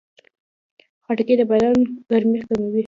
خټکی 1.03 1.35
د 1.39 1.41
بدن 1.51 1.75
ګرمي 2.09 2.39
کموي. 2.47 2.79